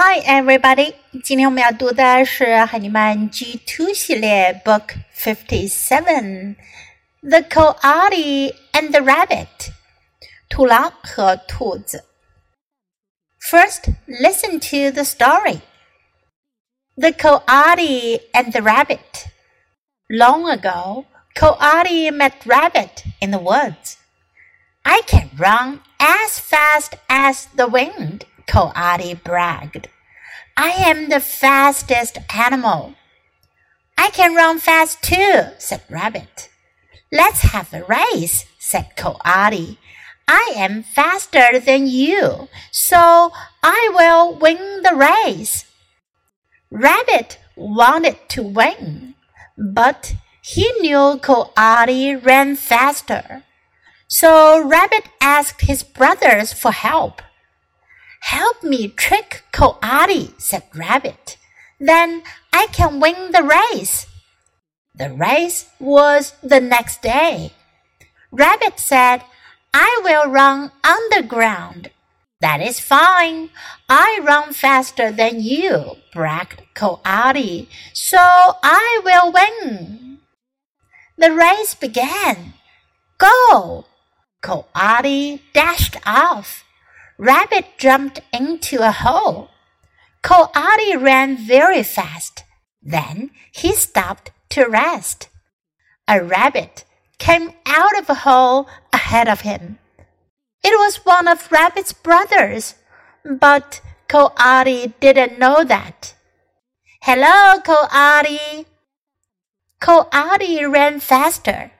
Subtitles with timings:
[0.00, 0.94] Hi, everybody！
[1.24, 9.46] 今天我们要读的是海尼曼 G Two 系列 Book Fifty Seven，《The Coati and the Rabbit》
[10.48, 12.04] 土狼和兔子。
[13.40, 15.62] First, listen to the story.
[16.96, 19.26] The Coati and the Rabbit.
[20.08, 23.96] Long ago, Coati met Rabbit in the woods.
[24.84, 29.87] I can run as fast as the wind, Coyote bragged.
[30.55, 32.95] I am the fastest animal.
[33.97, 36.49] I can run fast too, said Rabbit.
[37.11, 39.77] Let's have a race, said Coyote.
[40.27, 43.31] I am faster than you, so
[43.61, 45.65] I will win the race.
[46.71, 49.15] Rabbit wanted to win,
[49.57, 53.43] but he knew Coyote ran faster.
[54.07, 57.21] So Rabbit asked his brothers for help.
[58.23, 61.35] Help me trick Coyote, said Rabbit.
[61.77, 64.07] Then I can win the race.
[64.95, 67.51] The race was the next day.
[68.31, 69.23] Rabbit said,
[69.73, 71.91] I will run underground.
[72.39, 73.49] That is fine.
[73.89, 80.19] I run faster than you, bragged Coyote, so I will win.
[81.17, 82.53] The race began.
[83.17, 83.85] Go!
[84.41, 86.62] Coyote dashed off.
[87.23, 89.49] Rabbit jumped into a hole.
[90.23, 92.43] Coyote ran very fast.
[92.81, 95.29] Then he stopped to rest.
[96.05, 96.83] A rabbit
[97.19, 99.79] came out of a hole ahead of him.
[100.65, 102.75] It was one of Rabbit's brothers,
[103.23, 103.79] but
[104.09, 106.15] Coyote didn't know that.
[107.03, 108.65] Hello, Coyote.
[109.79, 111.71] Coati ran faster.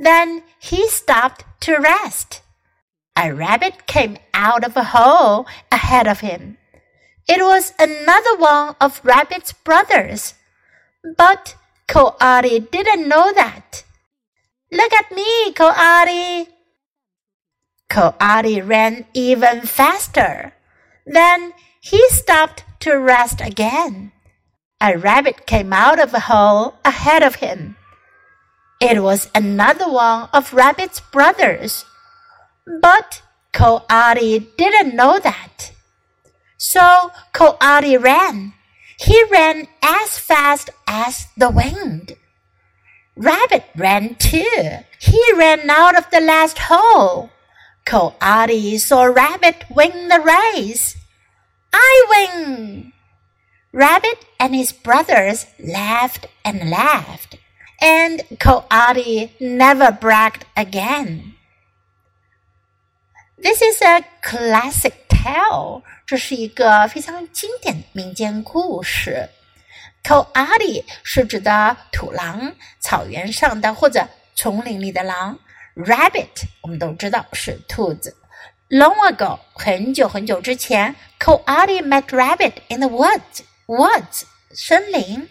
[0.00, 2.42] Then he stopped to rest.
[3.16, 6.58] A rabbit came out of a hole ahead of him.
[7.28, 10.34] It was another one of Rabbit's brothers.
[11.16, 13.84] But Coyote didn't know that.
[14.72, 16.48] Look at me, Coyote.
[17.88, 20.54] Coyote ran even faster.
[21.06, 24.12] Then he stopped to rest again.
[24.80, 27.76] A rabbit came out of a hole ahead of him.
[28.80, 31.84] It was another one of Rabbit's brothers.
[32.66, 33.22] But
[33.52, 35.72] Coyote didn't know that.
[36.56, 38.54] So Coyote ran.
[38.98, 42.16] He ran as fast as the wind.
[43.16, 44.78] Rabbit ran too.
[44.98, 47.30] He ran out of the last hole.
[47.84, 50.96] Coyote saw Rabbit win the race.
[51.72, 52.92] I win!
[53.72, 57.36] Rabbit and his brothers laughed and laughed
[57.80, 61.34] and Coyote never bragged again.
[63.42, 65.82] This is a classic tale.
[66.04, 69.30] 这是一个非常经典的民间故事。
[70.04, 75.38] Coati 是指的土狼，草原上的或者丛林里的狼。
[75.74, 76.28] Rabbit
[76.60, 78.14] 我们都知道是兔子。
[78.68, 83.40] Long ago，很久很久之前，Coati met Rabbit in the woods。
[83.66, 85.26] Woods 森林。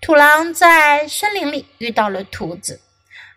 [0.00, 2.80] 土狼在森林里遇到了兔子。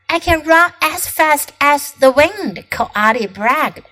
[0.08, 3.84] I can run as fast as the wind, Coati bragged.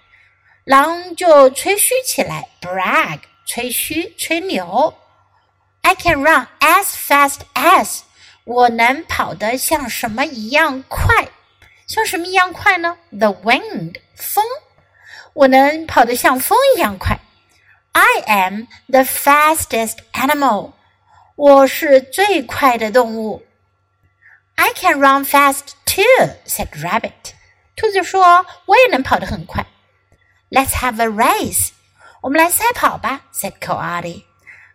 [0.64, 4.94] 狼就吹嘘起来，brag 吹嘘吹牛。
[5.80, 8.00] I can run as fast as
[8.44, 11.28] 我能跑得像什么一样快？
[11.86, 12.98] 像什么一样快呢？
[13.10, 14.44] The wind 风，
[15.32, 17.18] 我能跑得像风一样快。
[17.92, 20.72] I am the fastest animal.
[21.34, 23.44] 我是最快的动物。
[24.54, 27.33] I can run fast too," said Rabbit.
[27.75, 29.65] 兔子说：“我也能跑得很快。”
[30.49, 31.69] Let's have a race.
[32.21, 34.23] 我们来赛跑吧，said Coyote.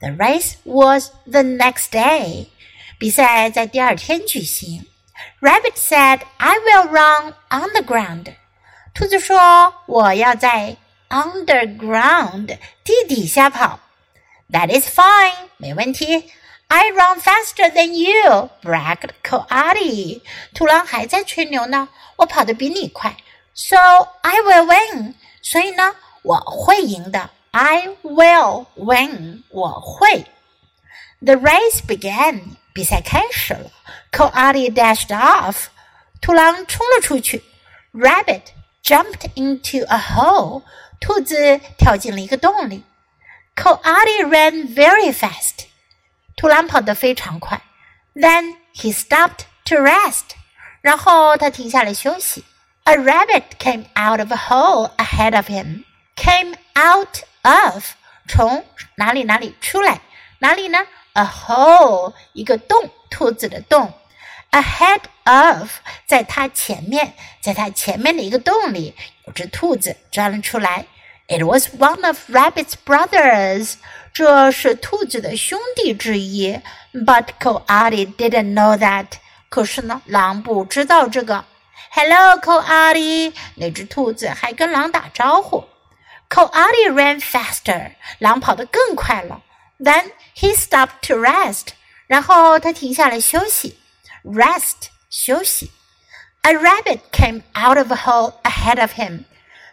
[0.00, 2.46] The race was the next day.
[2.98, 4.86] 比赛在第二天举行。
[5.40, 8.34] Rabbit said, "I will run on the ground."
[8.94, 10.76] 兔子说：“我要在
[11.08, 13.80] underground 地底下跑。”
[14.50, 16.30] That is fine，没问题。
[16.68, 20.22] I run faster than you," bragged Coyote.
[20.54, 23.16] 土狼还在吹牛呢，我跑得比你快。
[23.54, 23.76] So
[24.22, 25.14] I will win.
[25.42, 27.30] 所以呢，我会赢的。
[27.60, 30.26] I will win，我会。
[31.20, 33.72] The race began，比赛开始了。
[34.12, 35.54] Coyote dashed off.
[35.54, 35.66] off，
[36.20, 37.42] 兔狼冲了出去。
[37.92, 38.42] Rabbit
[38.84, 40.62] jumped into a hole，
[41.00, 42.84] 兔子跳进了一个洞里。
[43.56, 45.32] Coyote ran very fast.
[45.32, 45.64] fast，
[46.36, 47.60] 兔狼跑得非常快。
[48.14, 49.96] Then he stopped to rest.
[50.04, 50.24] rest，
[50.80, 52.44] 然后他停下来休息。
[52.84, 57.84] A rabbit came out of a hole ahead of him，came out of
[58.28, 58.64] 从
[58.96, 60.00] 哪里哪里出来？
[60.40, 60.78] 哪里呢
[61.14, 63.92] ？A hole 一个洞，兔子的洞。
[64.50, 65.70] Ahead of
[66.06, 68.94] 在它前面，在它前面的一个洞里，
[69.26, 70.86] 有只兔子钻了出来。
[71.26, 73.74] It was one of Rabbit's brothers.
[74.14, 76.58] 这是兔子的兄弟之一。
[76.94, 79.06] But Coati didn't know that.
[79.50, 81.44] 可是呢，狼不知道这个。
[81.90, 83.34] Hello, Coati.
[83.56, 85.64] 那只兔子还跟狼打招呼。
[86.28, 87.92] Coati ran faster.
[88.18, 89.42] 狼跑得更快了。
[89.78, 91.68] Then he stopped to rest.
[92.06, 93.78] 然后他停下来休息。
[94.24, 95.70] Rest 休息。
[96.42, 99.24] A rabbit came out of a hole ahead of him.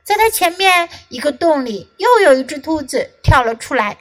[0.04, 3.98] 在他前面一个洞里，又有一只兔子跳了出来。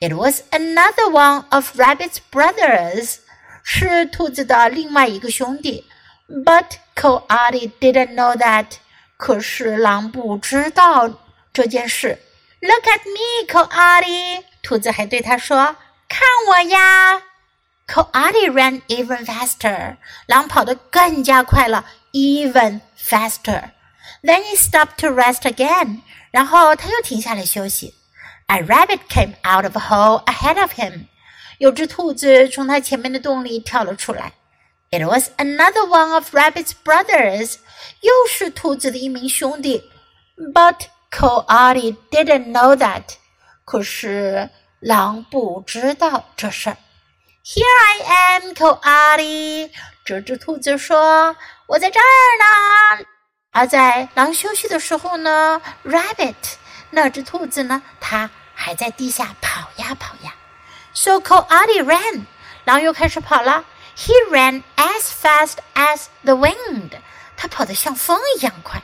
[0.00, 3.16] It was another one of Rabbit's brothers，
[3.64, 5.84] 是兔子的另外一个兄弟。
[6.28, 8.66] But Coati didn't know that，
[9.16, 11.08] 可是狼不知道
[11.58, 12.20] 这件事。
[12.60, 14.44] Look at me, Coyote！
[14.62, 15.74] 兔子还对他说
[16.08, 17.20] ：“看我呀！”
[17.88, 19.96] Coyote ran even faster，
[20.26, 23.70] 狼跑得更加快了，even faster。
[24.22, 27.96] Then he stopped to rest again，然后他又停下来休息。
[28.46, 31.06] A rabbit came out of a hole ahead of him，
[31.58, 34.34] 有只兔子从他前面的洞里跳了出来。
[34.90, 37.56] It was another one of Rabbit's brothers，
[38.00, 39.90] 又是兔子的一名兄弟。
[40.54, 43.02] But Coyote didn't know that，
[43.64, 44.50] 可是
[44.80, 46.76] 狼不知道这事儿。
[47.44, 49.70] Here I am, Coyote。
[50.04, 53.06] 这只兔子说：“我在这儿呢。”
[53.52, 56.34] 而在狼休息的时候呢，Rabbit
[56.90, 60.34] 那只兔子呢，它还在地下跑呀跑呀。
[60.92, 62.24] So Coyote ran，
[62.64, 63.64] 狼又开始跑了。
[63.96, 66.90] He ran as fast as the wind，
[67.36, 68.82] 它跑得像风一样快。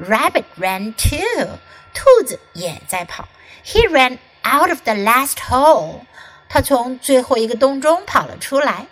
[0.00, 1.58] Rabbit ran too，
[1.92, 3.28] 兔子也在跑。
[3.64, 6.00] He ran out of the last hole，
[6.48, 8.86] 他从最后一个洞中跑了出来。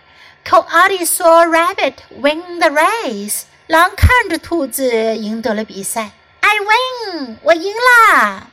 [0.44, 3.44] Coati saw Rabbit win the race。
[3.66, 8.46] 狼看着兔子赢得了比赛，I win，我赢啦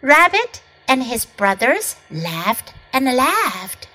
[0.00, 3.88] ！Rabbit and his brothers laughed and laughed。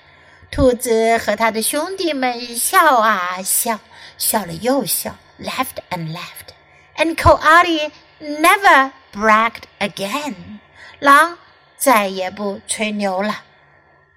[0.52, 3.80] 兔子和他的兄弟们笑啊笑，
[4.16, 6.43] 笑了又笑，laughed and laughed。
[6.96, 10.60] and Coyote never bragged again.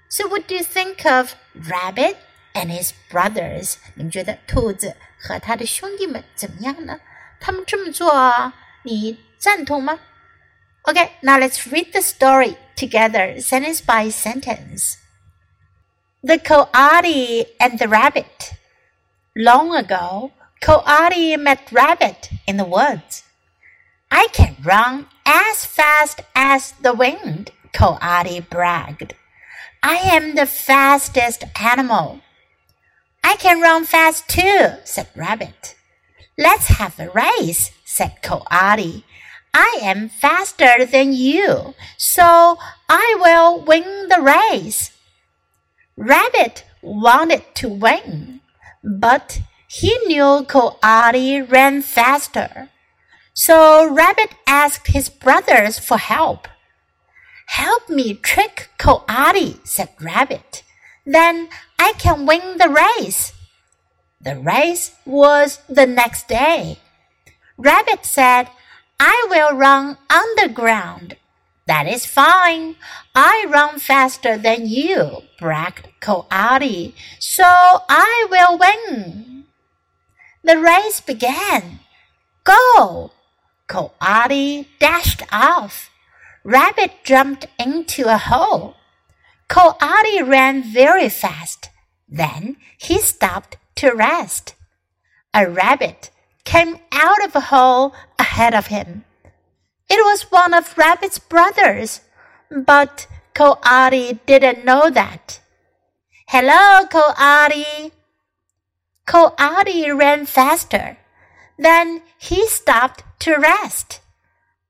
[0.10, 2.18] so what do you think of Rabbit
[2.54, 3.78] and his brothers？
[3.96, 7.00] 你们觉得兔子和他的兄弟们怎么样呢？
[7.40, 8.54] 他们这么做，
[8.84, 10.00] 你赞同吗
[10.84, 14.96] ？Okay, now let's read the story together, sentence by sentence.
[16.24, 18.54] The Coyote and the rabbit.
[19.36, 23.24] Long ago, Coyote met Rabbit in the woods.
[24.10, 29.14] I can run as fast as the wind, Coyote bragged.
[29.84, 32.22] I am the fastest animal.
[33.24, 35.76] I can run fast too, said Rabbit.
[36.38, 39.04] Let's have a race, said Coyote.
[39.54, 42.58] I am faster than you, so
[42.90, 44.92] I will win the race.
[45.96, 48.42] Rabbit wanted to win,
[48.84, 52.70] but he knew Coyote ran faster.
[53.34, 56.48] So Rabbit asked his brothers for help.
[57.48, 60.64] Help me trick Coyote, said Rabbit.
[61.06, 63.34] Then I can win the race.
[64.20, 66.80] The race was the next day.
[67.58, 68.50] Rabbit said,
[69.00, 71.18] I will run underground.
[71.68, 72.76] That is fine.
[73.14, 79.37] I run faster than you, bragged Coyote, so I will win.
[80.48, 81.82] The race began.
[82.46, 83.12] Go!
[83.68, 85.90] Coyote dashed off.
[86.46, 88.76] Rabbit jumped into a hole.
[89.50, 91.70] Coyote ran very fast.
[92.08, 94.56] Then he stopped to rest.
[95.34, 96.12] A rabbit
[96.46, 99.04] came out of a hole ahead of him.
[99.90, 102.00] It was one of Rabbit's brothers,
[102.50, 105.42] but Coyote didn't know that.
[106.30, 107.92] Hello, Coyote.
[109.08, 110.98] Coyote ran faster.
[111.58, 114.02] Then he stopped to rest.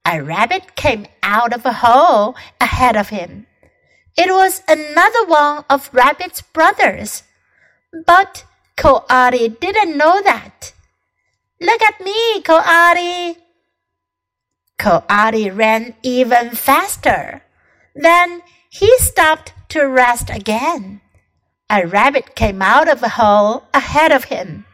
[0.06, 3.48] A rabbit came out of a hole ahead of him.
[4.16, 7.24] It was another one of Rabbit's brothers,
[8.06, 8.46] but
[8.78, 10.72] Coyote didn't know that.
[11.60, 13.38] Look at me, Coyote.
[14.78, 17.42] Coyote ran even faster.
[17.96, 21.02] Then he stopped to rest again.
[21.70, 24.66] A rabbit came out of a hole ahead of him.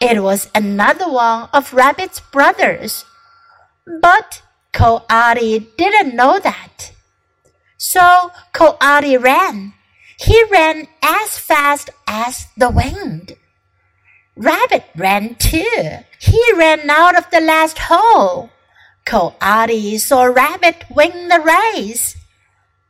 [0.00, 3.04] It was another one of Rabbit's brothers.
[4.00, 6.92] But Coyote didn't know that.
[7.76, 9.74] So Coyote ran.
[10.20, 13.32] He ran as fast as the wind.
[14.36, 15.98] Rabbit ran too.
[16.20, 18.50] He ran out of the last hole.
[19.04, 22.16] Coyote saw Rabbit win the race.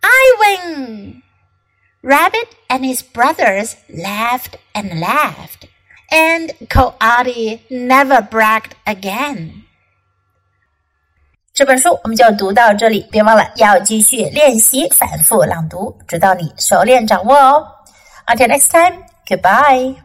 [0.03, 1.23] I win!
[2.08, 5.68] Rabbit and his brothers laughed and laughed,
[6.12, 9.64] and Coati never bragged again.
[11.54, 17.68] 这本书我们就读到这里，别忘了要继续练习反复朗读，直到你熟练掌握哦。
[18.26, 19.96] Until next time, goodbye.